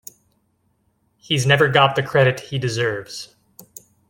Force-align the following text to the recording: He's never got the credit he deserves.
He's 1.17 1.45
never 1.45 1.67
got 1.67 1.95
the 1.95 2.01
credit 2.01 2.39
he 2.39 2.57
deserves. 2.57 3.35